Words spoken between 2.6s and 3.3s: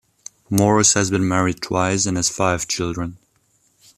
children.